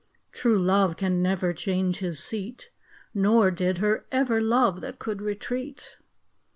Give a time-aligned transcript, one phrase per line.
[0.31, 2.71] True love can never change his seat;
[3.13, 5.97] Nor did he ever love that can retreat.